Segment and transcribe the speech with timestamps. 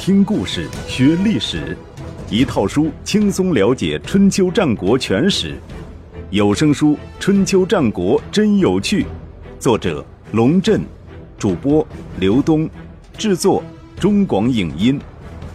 [0.00, 1.76] 听故事学历史，
[2.30, 5.60] 一套书轻松了解春秋战国全史。
[6.30, 9.02] 有声书《春秋战国真有趣》，
[9.58, 10.02] 作者
[10.32, 10.80] 龙震，
[11.36, 11.86] 主播
[12.18, 12.66] 刘东，
[13.18, 13.62] 制作
[13.98, 14.98] 中广影音，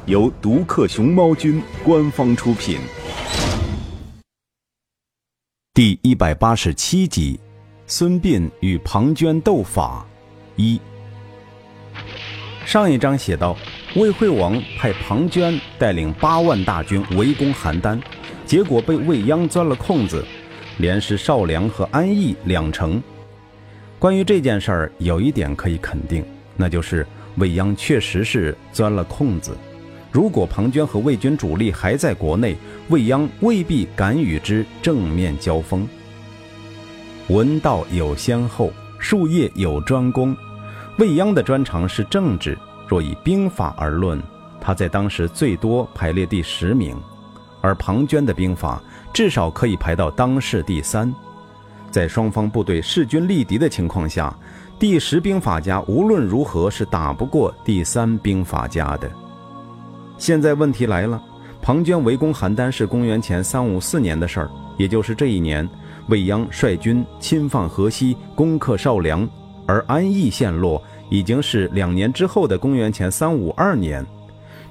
[0.06, 2.78] 由独克熊猫君官方出品。
[5.74, 7.40] 第一百八十七集：
[7.88, 10.06] 孙膑与庞涓斗法
[10.56, 10.80] 一。
[12.64, 13.58] 上一章写道，
[13.96, 17.98] 魏惠王派庞涓带领八万大军围攻邯郸，
[18.46, 20.22] 结果被未鞅钻了空子，
[20.80, 23.02] 连失少梁和安邑两城。
[23.98, 26.26] 关于这件事儿，有一点可以肯定，
[26.58, 29.56] 那就是未鞅确实是钻了空子。
[30.12, 32.58] 如果庞涓和魏军主力还在国内，
[32.90, 35.88] 未鞅未必敢与之正面交锋。
[37.30, 40.36] 文道有先后，术业有专攻。
[40.98, 42.58] 未鞅的专长是政治，
[42.88, 44.22] 若以兵法而论，
[44.62, 46.96] 他在当时最多排列第十名，
[47.62, 48.82] 而庞涓的兵法
[49.14, 51.14] 至少可以排到当世第三。
[51.90, 54.36] 在双方部队势均力敌的情况下，
[54.78, 59.10] 第十兵法家无论如何是打不过第三兵法家的。
[60.18, 61.22] 现在问题来了，
[61.62, 65.68] 庞涓围攻邯郸是公元前三五四年的事儿，也就是这一年，
[66.08, 69.28] 未鞅率军侵犯河西，攻克少梁。
[69.68, 74.06] 而安邑陷落已经是两年之后的公元前三五二年，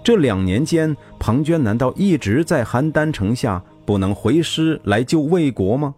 [0.02, 5.94] 这两年间，庞涓难道一直在邯郸城下，不能回师来救魏国吗？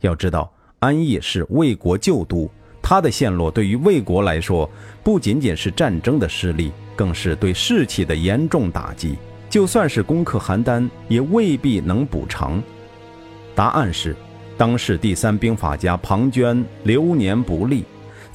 [0.00, 4.68] 要知道，安邑是魏国旧都，它的陷落对于魏国来说，
[5.02, 9.16] 不仅仅是战争的失利，更是对士气的严重打击。
[9.50, 12.62] 就算是攻克邯郸，也未必能补偿。
[13.54, 14.14] 答案是，
[14.56, 17.84] 当世第三兵法家庞涓流年不利。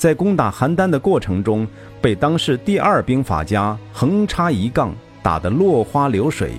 [0.03, 1.65] 在攻打邯郸的过程中，
[2.01, 6.51] 被当世第二兵法家横插一杠，打得落花流水。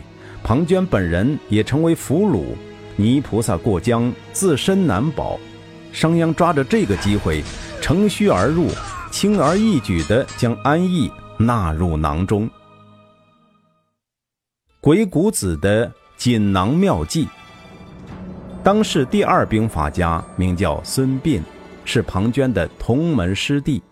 [0.42, 2.42] 庞涓本人也成为俘虏，
[2.96, 5.38] 泥菩萨过江，自身难保。
[5.92, 7.44] 商鞅抓着这个机会，
[7.82, 8.68] 乘虚而入，
[9.10, 12.48] 轻而易举地将安邑纳入囊中。
[14.80, 17.28] 鬼谷子的锦囊妙计。
[18.62, 21.42] 当世第二兵法家名叫孙膑。
[21.84, 23.82] 是庞涓的同门师弟。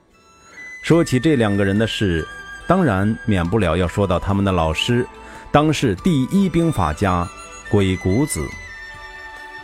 [0.83, 2.27] 说起这两个人的事，
[2.67, 5.07] 当然免不了要说到他们的老师，
[5.51, 7.29] 当世第一兵法家
[7.71, 8.45] 鬼谷子。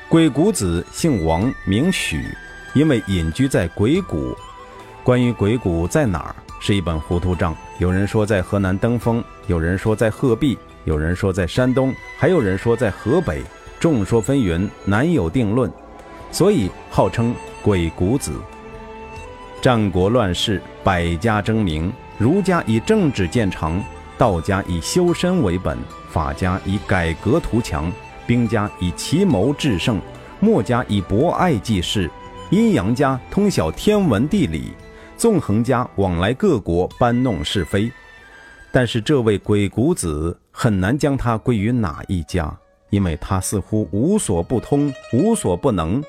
[0.08, 2.24] 鬼谷子姓王，名许，
[2.72, 4.36] 因为隐居在鬼谷。
[5.02, 7.56] 关于鬼谷在哪儿，是一本糊涂账。
[7.78, 13.42] 有人说在河南登封，有人说在鹤壁，有人说在山东，还有人说在河北，
[13.80, 15.70] 众说纷纭，难有定论。
[16.30, 17.34] 所以号称。
[17.62, 18.32] 鬼谷子。
[19.60, 23.82] 战国乱世，百家争鸣，儒家以政治见长，
[24.16, 25.76] 道家以修身为本，
[26.10, 27.92] 法家以改革图强，
[28.26, 30.00] 兵家以奇谋制胜，
[30.38, 32.08] 墨家以博爱济世，
[32.50, 34.72] 阴阳家通晓天文地理，
[35.16, 37.90] 纵横家往来各国搬弄是非。
[38.70, 42.56] 但是这位鬼谷子很难将他归于哪一家，
[42.90, 46.00] 因为他似乎无所不通，无所不能。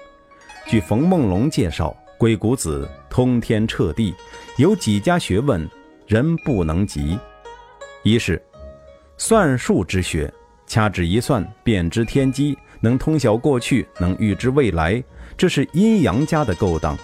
[0.70, 4.14] 据冯梦龙介绍，鬼谷子通天彻地，
[4.58, 5.68] 有几家学问
[6.06, 7.18] 人不能及。
[8.04, 8.40] 一是
[9.18, 10.32] 算术之学，
[10.68, 15.04] 掐指一算便知天机，能通晓过去，能预知未来，
[15.36, 16.96] 这是阴阳家的勾当；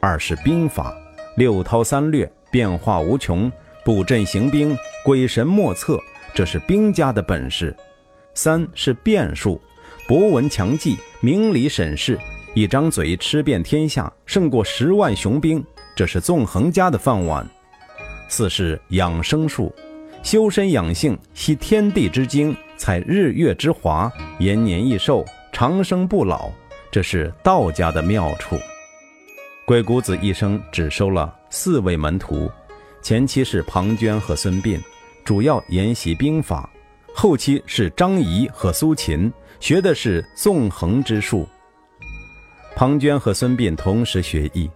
[0.00, 0.92] 二是兵法，
[1.36, 3.48] 六韬三略，变化无穷，
[3.84, 6.00] 布阵行兵，鬼神莫测，
[6.34, 7.72] 这是兵家的本事；
[8.34, 9.60] 三是变术，
[10.08, 12.18] 博闻强记，明理审事。
[12.58, 15.64] 一张嘴吃遍天下，胜过十万雄兵，
[15.94, 17.48] 这是纵横家的饭碗。
[18.28, 19.72] 四是养生术，
[20.24, 24.10] 修身养性，吸天地之精，采日月之华，
[24.40, 26.50] 延年益寿，长生不老，
[26.90, 28.58] 这是道家的妙处。
[29.64, 32.50] 鬼谷子一生只收了四位门徒，
[33.00, 34.80] 前期是庞涓和孙膑，
[35.24, 36.68] 主要研习兵法；
[37.14, 41.48] 后期是张仪和苏秦，学的是纵横之术。
[42.78, 44.70] 庞涓和孙膑同时学艺，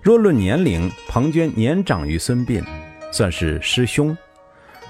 [0.00, 2.64] 若论年龄，庞涓年长于孙膑，
[3.12, 4.16] 算是师兄；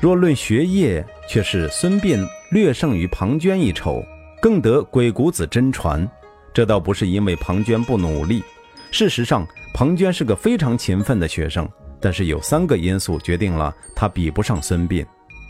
[0.00, 4.00] 若论学业，却是孙膑略胜于庞涓一筹，
[4.40, 6.08] 更得鬼谷子真传。
[6.54, 8.44] 这倒不是因为庞涓不努力，
[8.92, 9.44] 事实上，
[9.74, 11.68] 庞涓是个非常勤奋的学生。
[12.00, 15.04] 但是有三个因素决定了他比不上孙膑：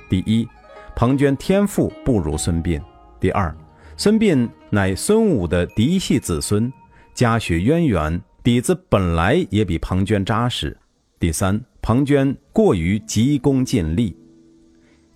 [0.08, 0.48] 第一，
[0.96, 2.80] 庞涓天赋不如孙膑；
[3.20, 3.54] 第二，
[3.98, 6.72] 孙膑乃孙武的嫡系子孙。
[7.14, 10.76] 家学渊源，底子本来也比庞涓扎实。
[11.18, 14.16] 第三，庞涓过于急功近利。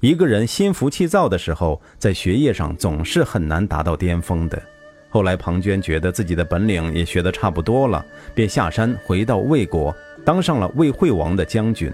[0.01, 4.63] 一个人心浮气躁的时候，在学业上总是很难达到巅峰的。
[5.09, 8.05] 后来，庞涓觉得自己的本领也学得差不多了，
[8.35, 11.91] 便下山回到魏国，当上了魏惠王的将军。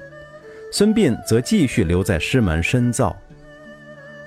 [0.73, 3.17] 孙膑则继续留在师门深造。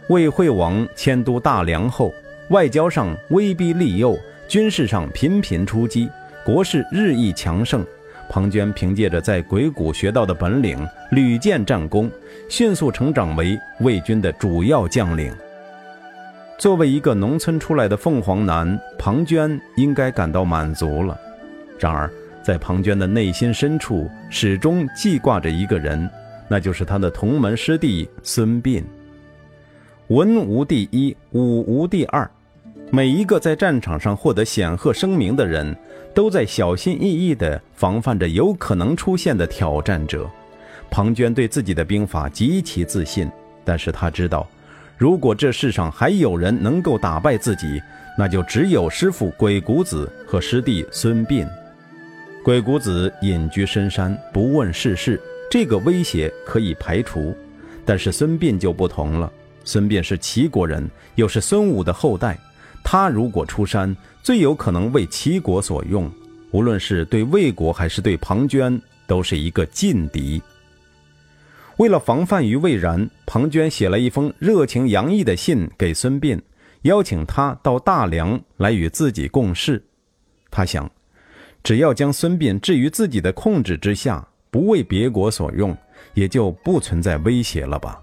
[0.08, 2.14] 魏惠王迁都大梁后，
[2.50, 6.08] 外交上威逼利诱，军事上频频出击，
[6.46, 7.84] 国势日益强盛。
[8.30, 10.78] 庞涓凭借着在鬼谷学到的本领，
[11.12, 12.10] 屡建战功，
[12.50, 15.34] 迅速成长为魏军的主要将领。
[16.58, 21.20] 作为一个农村出来的凤凰男，庞涓应该感到满足了。
[21.80, 22.10] 然而，
[22.44, 26.10] 在庞涓的内心深处，始终记挂着一个人，
[26.48, 28.84] 那就是他的同门师弟孙膑。
[30.08, 32.30] 文无第一，武无第二。
[32.92, 35.76] 每一个在战场上获得显赫声名的人，
[36.14, 40.30] 都在小心翼翼地防范着有可能出现的挑战者。
[40.90, 43.30] 庞涓对自己的兵法极其自信，
[43.66, 44.48] 但是他知道，
[44.98, 47.82] 如果这世上还有人能够打败自己，
[48.18, 51.46] 那就只有师傅鬼谷子和师弟孙膑。
[52.44, 57.36] 鬼谷子隐居深山，不问世事，这个威胁可以排除，
[57.84, 59.30] 但是孙膑就不同了。
[59.66, 62.38] 孙膑是齐国人，又是孙武的后代。
[62.88, 66.10] 他如果出山，最有可能为齐国所用，
[66.52, 70.40] 无论是对魏国还是对庞涓，都是一个劲敌。
[71.78, 76.40] 为了防范于未然，庞涓写了一封热情洋溢的信给孙膑，
[76.84, 79.84] 邀请他到大梁来与自己共事。
[80.52, 80.90] 他想，
[81.64, 85.76] 只要将孙膑置于自己的控制之下，不为别国所用，
[86.14, 88.00] 也就不存在威胁了吧。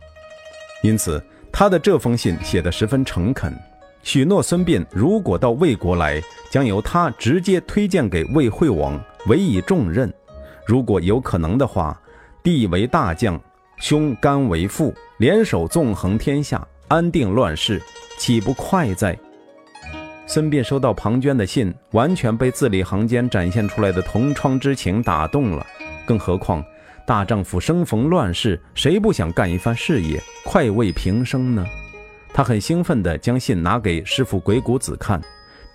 [0.83, 3.57] 因此，他的这封信写得十分诚恳。
[4.03, 6.21] 许诺孙膑如果到魏国来，
[6.51, 10.13] 将由他直接推荐给魏惠王，委以重任。
[10.67, 11.99] 如果有可能的话，
[12.43, 13.41] 弟为大将，
[13.79, 17.81] 兄甘为副，联手纵横天下，安定乱世，
[18.19, 19.17] 岂不快哉？
[20.27, 25.65] 孙膑收到庞涓的信，完全被字里行间展现出来的同窗之情打动了。
[26.05, 26.65] 更何况，
[27.07, 31.65] 大丈夫生逢乱世，谁不想干一番事业，快慰平生呢？
[32.35, 35.21] 他很兴奋地将信拿给师傅鬼谷子看，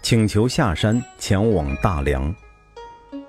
[0.02, 2.34] 请求下山前往大梁。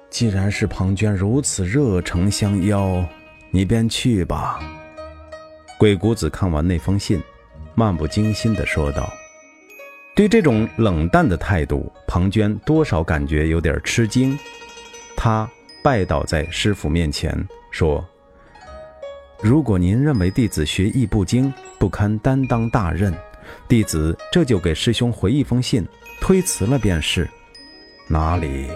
[0.08, 3.04] 既然是庞涓如此热诚相邀，
[3.50, 4.58] 你便去吧。
[5.78, 7.22] 鬼谷子看完那封信，
[7.74, 9.12] 漫不经心地说道
[10.16, 14.36] ：“对这种冷淡的态度，庞涓多少感觉有点吃惊。
[15.14, 15.48] 他
[15.84, 18.02] 拜倒在师傅面前，说。”
[19.40, 23.14] 如果您认为弟子学艺不精，不堪担当大任，
[23.68, 25.86] 弟子这就给师兄回一封信，
[26.20, 27.28] 推辞了便是。
[28.08, 28.66] 哪里？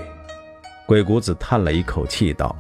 [0.86, 2.54] 鬼谷子叹了一口气道：“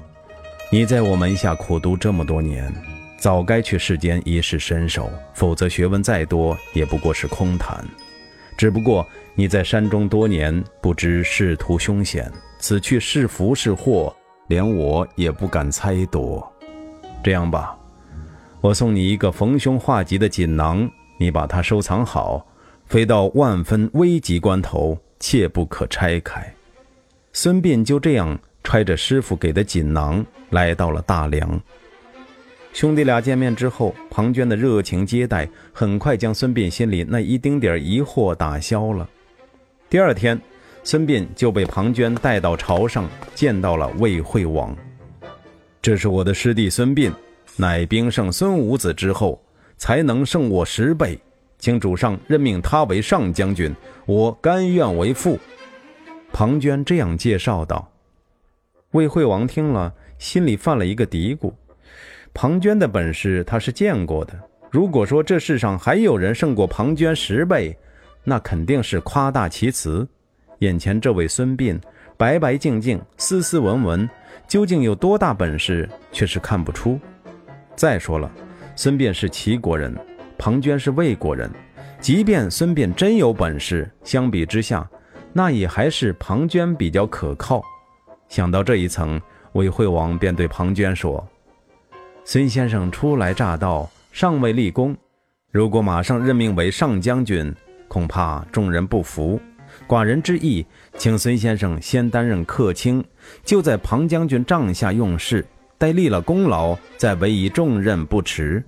[0.72, 2.72] 你在我门下苦读这么多年，
[3.18, 7.84] 早该去世间一试身手，否则学问再多也不过是空谈。
[8.56, 14.14] 只不过你在山中多年，不知仕途凶险，此去是福是祸，
[14.48, 16.42] 连我也不敢猜度。
[17.22, 17.76] 这样吧。”
[18.62, 20.88] 我送你一个逢凶化吉的锦囊，
[21.18, 22.46] 你把它收藏好，
[22.86, 26.54] 非到万分危急关头，切不可拆开。
[27.32, 31.60] 孙膑就这样揣着师傅给的锦囊来到了大梁。
[32.72, 39.08] 兄弟俩见面之后，庞涓的热情接待很快将孙膑心里那一丁点疑惑打消了。
[39.90, 40.40] 第二天，
[40.84, 44.72] 孙膑就被庞涓带到朝上，见到了魏惠王。
[45.82, 47.12] 这是我的师弟孙膑。
[47.56, 49.42] 乃兵胜孙武子之后，
[49.76, 51.18] 才能胜我十倍，
[51.58, 53.74] 请主上任命他为上将军，
[54.06, 55.38] 我甘愿为副。
[56.32, 57.86] 庞涓这样介绍道。
[58.92, 61.52] 魏惠王听了，心里犯了一个嘀咕：
[62.32, 64.32] 庞涓的本事他是见过的，
[64.70, 67.76] 如果说这世上还有人胜过庞涓十倍，
[68.24, 70.08] 那肯定是夸大其词。
[70.60, 71.78] 眼前这位孙膑，
[72.16, 74.08] 白白净净、斯斯文文，
[74.46, 76.98] 究竟有多大本事，却是看不出。
[77.74, 78.30] 再说了，
[78.76, 79.94] 孙膑是齐国人，
[80.38, 81.50] 庞涓是魏国人。
[82.00, 84.88] 即便孙膑真有本事，相比之下，
[85.32, 87.62] 那也还是庞涓比较可靠。
[88.28, 89.20] 想到这一层，
[89.52, 91.24] 魏惠王便对庞涓说
[92.24, 94.96] ：“孙先生初来乍到，尚未立功，
[95.50, 97.54] 如果马上任命为上将军，
[97.86, 99.40] 恐怕众人不服。
[99.86, 103.04] 寡人之意，请孙先生先担任客卿，
[103.44, 105.44] 就在庞将军帐下用事。”
[105.82, 108.62] 待立了功劳，再委以重任不迟。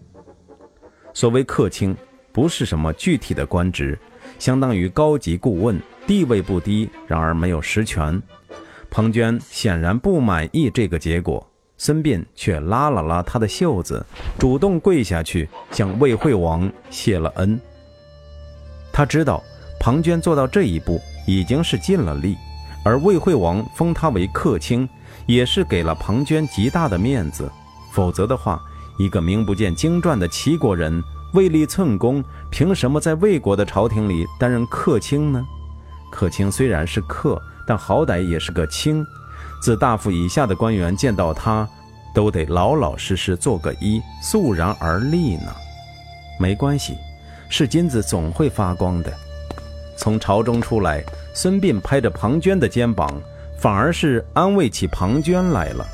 [1.13, 1.97] 所谓客卿，
[2.33, 3.97] 不是什么具体的官职，
[4.37, 8.21] 相当于高级顾问，地位不低，然而没有实权。
[8.91, 14.05] 庞涓显然不满意这个结果，孙膑却拉了拉他的袖子，
[14.37, 17.61] 主动跪下去向魏惠王谢了恩。
[18.93, 19.41] 他知道
[19.79, 22.37] 庞涓做到这一步已经是尽了力，
[22.85, 24.89] 而魏惠王封他为客卿，
[25.27, 27.51] 也是给了庞涓极大的面子。
[27.93, 28.61] 否则的话，
[28.99, 31.03] 一个名不见经传的齐国人，
[31.33, 35.45] 未立寸功，凭什么在魏国的朝廷里担任客卿呢？
[36.11, 39.05] 客卿虽然是客，但好歹也是个卿。
[39.61, 41.69] 自大夫以下的官员见到他，
[42.15, 45.53] 都得老老实实做个揖，肃然而立呢。
[46.39, 46.97] 没关系，
[47.49, 49.13] 是金子总会发光的。
[49.97, 51.03] 从朝中出来，
[51.33, 53.11] 孙膑拍着庞涓的肩膀，
[53.57, 55.87] 反而是安慰起庞涓来了。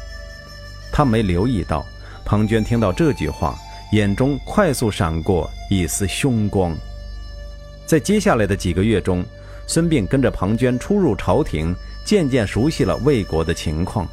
[0.92, 1.84] 他没留意到，
[2.24, 3.56] 庞涓听到这句话，
[3.92, 6.76] 眼中快速闪过一丝凶光。
[7.86, 9.24] 在接下来的几个月中，
[9.66, 11.74] 孙膑跟着庞涓出入朝廷。
[12.02, 14.08] 渐渐熟悉了魏国的情况。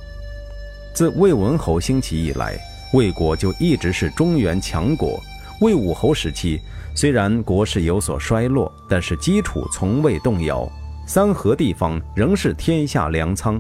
[0.94, 2.56] 自魏文侯兴起以来，
[2.94, 5.20] 魏国就一直是中原强国。
[5.62, 6.62] 魏武侯时期，
[6.94, 10.70] 虽然国势有所衰落，但是基础从未动摇。
[11.08, 13.60] 三河地方仍是天下粮仓，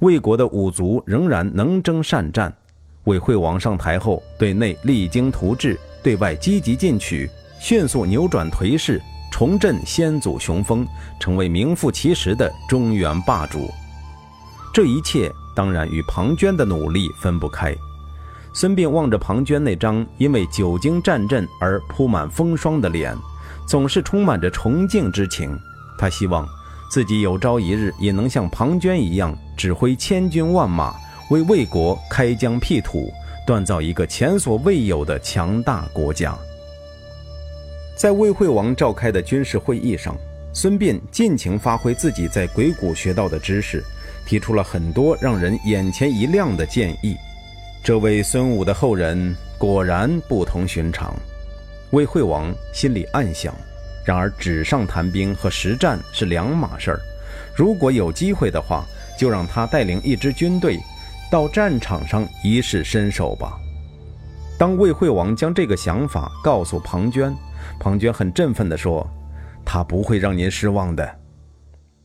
[0.00, 2.52] 魏国的五族仍然能征善战。
[3.04, 9.00] 魏惠王上台后，对内励精图治，对外积极进取，迅速扭转颓势。
[9.30, 10.86] 重振先祖雄风，
[11.18, 13.70] 成为名副其实的中原霸主。
[14.74, 17.74] 这一切当然与庞涓的努力分不开。
[18.52, 23.16] 孙膑望着庞涓那张因为久经战阵而铺满风霜的脸，
[23.66, 25.56] 总是充满着崇敬之情。
[25.96, 26.46] 他希望
[26.92, 30.94] 自己有朝一日也能像庞涓一样，指挥千军万马，
[31.30, 33.10] 为魏国开疆辟土，
[33.46, 36.36] 锻造一个前所未有的强大国家。
[37.96, 40.14] 在魏惠王召开的军事会议上，
[40.52, 43.82] 孙膑尽情发挥自己在鬼谷学到的知识，
[44.26, 47.16] 提出了很多让人眼前一亮的建议。
[47.82, 51.16] 这位孙武的后人果然不同寻常。
[51.92, 53.54] 魏惠王心里暗想：
[54.04, 57.00] 然而纸上谈兵和实战是两码事儿。
[57.56, 58.84] 如果有机会的话，
[59.18, 60.78] 就让他带领一支军队
[61.30, 63.58] 到战场上一试身手吧。
[64.58, 67.34] 当魏惠王将这个想法告诉庞涓。
[67.78, 69.08] 庞涓很振奋地说
[69.64, 71.18] ：“他不会让您失望的。”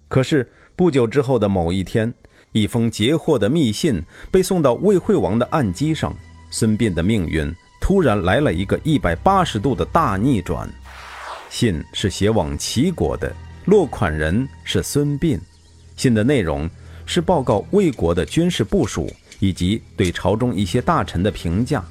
[0.07, 2.13] 可是不久之后的某一天，
[2.51, 4.01] 一封截获的密信
[4.31, 6.15] 被送到魏惠王的案几上，
[6.51, 10.69] 孙膑的命运突然来了一个一百八十度的大逆转。
[11.49, 13.33] 信是写往齐国的，
[13.65, 15.39] 落款人是孙膑。
[15.95, 16.69] 信的内容
[17.05, 21.83] 是报告魏国的军事部署以及对朝中一些大臣的评价。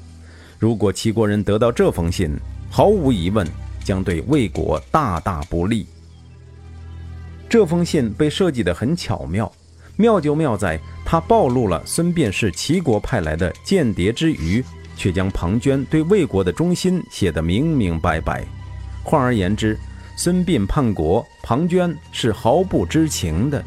[0.59, 2.31] 如果齐国人得到这封信，
[2.69, 3.45] 毫无疑问，
[3.83, 5.85] 将对魏国大大不利。
[7.49, 9.51] 这封信被设计得很巧妙，
[9.95, 14.63] 妙就妙在它暴露了孙膑是齐国派来的间谍之余，
[14.95, 18.45] 却将庞涓对魏国的忠心写得明明白白。
[19.09, 19.79] 换而言之，
[20.17, 23.63] 孙膑叛国，庞涓是毫不知情的。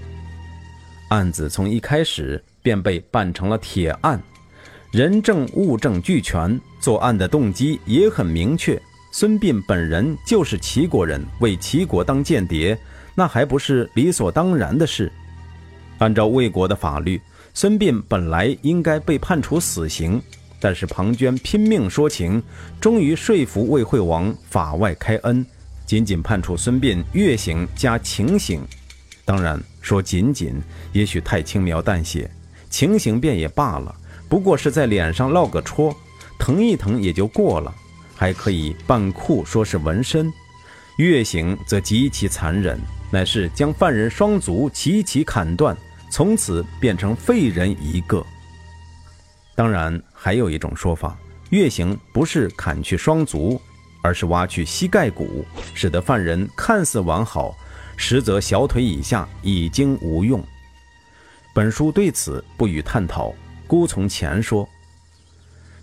[1.09, 4.23] 案子从一开始便被办成了铁案，
[4.91, 8.79] 人证物证俱全，作案的动机也很明确。
[9.13, 12.79] 孙膑本人就是齐国人，为齐国当间谍，
[13.15, 15.11] 那还不是理所当然的事？
[16.01, 17.19] 按照魏国的法律，
[17.55, 20.21] 孙膑本来应该被判处死刑，
[20.61, 22.41] 但是庞涓拼命说情，
[22.79, 25.45] 终于说服魏惠王法外开恩，
[25.87, 28.63] 仅仅判处孙膑月刑加情刑。
[29.25, 30.61] 当然说仅仅，
[30.93, 32.31] 也许太轻描淡写，
[32.69, 33.95] 情刑便也罢了，
[34.29, 35.97] 不过是在脸上烙个戳，
[36.39, 37.75] 疼一疼也就过了。
[38.15, 40.31] 还可以扮酷说是纹身，
[40.99, 42.79] 月刑则极其残忍，
[43.11, 45.75] 乃是将犯人双足齐齐砍断，
[46.11, 48.23] 从此变成废人一个。
[49.61, 51.19] 当然，还有一种说法，
[51.51, 53.61] 月刑不是砍去双足，
[54.01, 57.55] 而是挖去膝盖骨，使得犯人看似完好，
[57.95, 60.43] 实则小腿以下已经无用。
[61.53, 63.35] 本书对此不予探讨，
[63.67, 64.67] 姑从前说。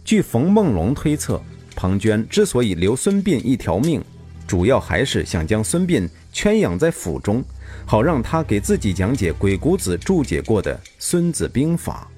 [0.03, 1.39] 据冯梦龙推测。
[1.75, 4.03] 庞涓之所以留孙膑一条命，
[4.48, 7.43] 主要还是想将孙膑圈养在府中，
[7.86, 12.10] 好让他给自己讲解鬼谷子注解过的《孙子兵法》。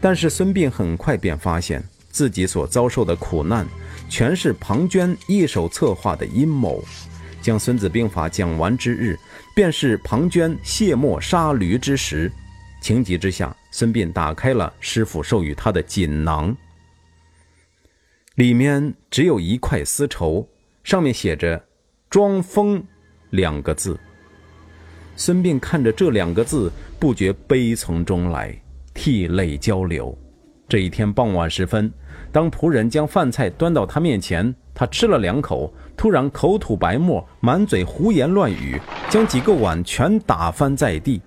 [0.00, 3.66] 但是孙膑很快便发现自己所遭受的苦难，
[4.08, 6.82] 全是庞涓一手策划的阴谋。
[7.42, 9.16] 将《孙子兵法》讲完之日，
[9.54, 12.30] 便是庞涓卸磨杀驴之时。
[12.80, 16.56] 情急之下，孙膑打开了师傅授予他的锦囊。
[18.34, 20.48] 里面只有一块丝绸，
[20.84, 21.64] 上面写着
[22.10, 22.82] “装疯”
[23.30, 23.98] 两个字。
[25.16, 28.60] 孙膑看着这两个字，不觉悲从中来，
[28.96, 30.16] 涕泪交流。
[30.66, 31.92] 这一天傍晚时分，
[32.32, 41.20] 当仆人将饭菜端到他面前，他吃了两口，突然口吐白沫，满嘴胡言乱语，将几个碗全打翻在地。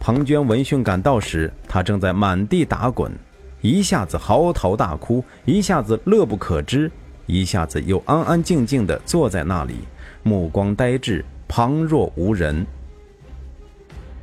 [0.00, 3.12] 庞涓闻讯赶到时，他正在满地打滚，
[3.60, 6.90] 一下子嚎啕大哭，一下子乐不可支，
[7.26, 9.80] 一下子又安安静静地坐在那里，
[10.22, 12.64] 目光呆滞，旁若无人。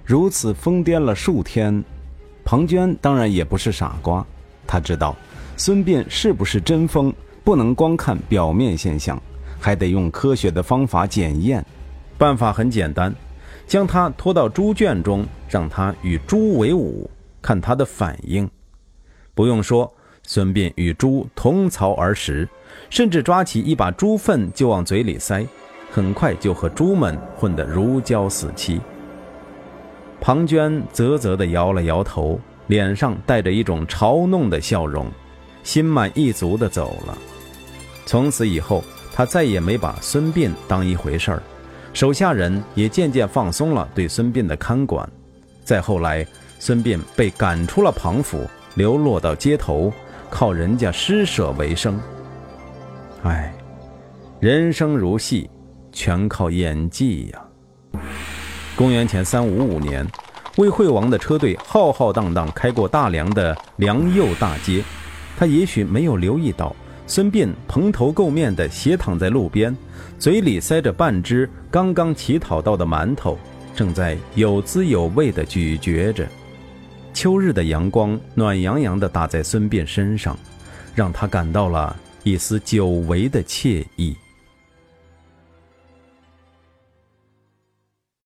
[0.04, 1.84] 如此疯癫了数天，
[2.46, 4.26] 庞涓当然也不是傻瓜，
[4.66, 5.14] 他知道
[5.58, 7.12] 孙膑是不是真疯，
[7.44, 9.22] 不能光看表面现象，
[9.60, 11.66] 还得用科学的方法检验。
[12.18, 13.14] 办法很简单。
[13.68, 17.10] 将他拖到猪圈中，让他与猪为伍，
[17.42, 18.48] 看他的反应。
[19.34, 22.48] 不用说，孙膑与猪同槽而食，
[22.92, 25.44] 甚至抓起一把猪粪就往嘴里塞，
[25.92, 28.80] 很快就和猪们混得如胶似漆。
[30.26, 35.06] 庞涓啧啧地摇了摇头，脸上带着一种嘲弄的笑容，
[35.62, 37.16] 心满意足地走了。
[38.08, 41.44] 从此以后，他再也没把孙膑当一回事儿。
[41.94, 45.08] 手下人也渐渐放松了对孙膑的看管，
[45.64, 46.26] 再后来，
[46.58, 49.94] 孙膑被赶出了庞府，流落到街头，
[50.32, 52.02] 靠人家施舍为生。
[53.22, 53.54] 唉，
[54.40, 55.48] 人生如戏，
[55.92, 57.46] 全靠演技呀。
[58.76, 60.06] 公元前三五五年，
[60.58, 64.84] 魏惠王的车队浩浩荡荡开过大梁的梁右大街，
[65.38, 66.76] 他也许没有留意到。
[67.08, 69.74] 孙膑蓬头垢面地斜躺在路边，
[70.20, 73.40] 嘴里塞着半只刚刚乞讨到的馒头，
[73.74, 76.28] 正在有滋有味地咀嚼着。
[77.14, 80.38] 秋日的阳光暖洋洋地打在孙膑身上，
[80.94, 84.14] 让他感到了一丝久违的惬意。